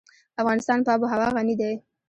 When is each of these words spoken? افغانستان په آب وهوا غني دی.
افغانستان 0.41 0.77
په 0.85 0.89
آب 0.93 0.99
وهوا 1.01 1.27
غني 1.35 1.55
دی. 1.61 1.73